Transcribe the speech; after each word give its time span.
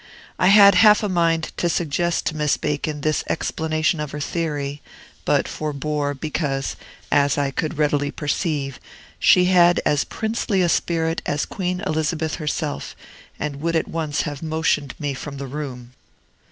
I 0.39 0.47
had 0.47 0.73
half 0.73 1.03
a 1.03 1.07
mind 1.09 1.51
to 1.57 1.69
suggest 1.69 2.25
to 2.25 2.35
Miss 2.35 2.57
Bacon 2.57 3.01
this 3.01 3.23
explanation 3.29 3.99
of 3.99 4.09
her 4.09 4.19
theory, 4.19 4.81
but 5.25 5.47
forbore, 5.47 6.15
because 6.15 6.75
(as 7.11 7.37
I 7.37 7.51
could 7.51 7.77
readily 7.77 8.09
perceive) 8.09 8.79
she 9.19 9.45
had 9.45 9.79
as 9.85 10.03
princely 10.03 10.63
a 10.63 10.69
spirit 10.69 11.21
as 11.27 11.45
Queen 11.45 11.83
Elizabeth 11.85 12.37
herself, 12.37 12.95
and 13.39 13.57
would 13.57 13.75
at 13.75 13.87
once 13.87 14.21
have 14.23 14.41
motioned 14.41 14.95
me 14.99 15.13
from 15.13 15.37
the 15.37 15.45
room. 15.45 15.91